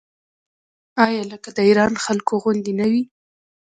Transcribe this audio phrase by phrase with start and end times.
[1.05, 3.03] آیا لکه د ایران خلکو غوندې نه وي؟